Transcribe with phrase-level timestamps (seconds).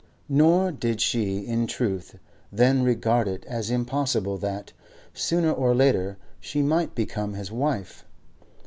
[0.29, 2.17] Nor did she, in truth,
[2.51, 4.73] then regard it as impossible that,
[5.13, 8.03] sooner or later, she might become his wife.